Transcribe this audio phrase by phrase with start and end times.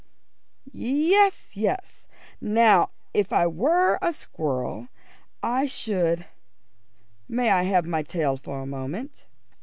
[0.73, 2.07] "Yes yes.
[2.41, 4.87] Now, if I were a squirrel.
[5.43, 6.25] I should
[7.29, 9.25] may I have my tail for a moment?"